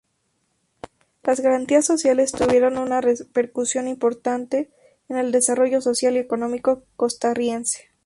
[1.21, 4.71] Las Garantías Sociales tuvieron una repercusión importante
[5.09, 7.91] en el desarrollo social y económico costarricense.